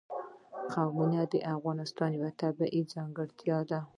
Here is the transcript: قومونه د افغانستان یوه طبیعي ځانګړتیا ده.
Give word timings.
قومونه 0.73 1.19
د 1.31 1.35
افغانستان 1.55 2.09
یوه 2.17 2.31
طبیعي 2.41 2.81
ځانګړتیا 2.93 3.57
ده. 3.69 3.79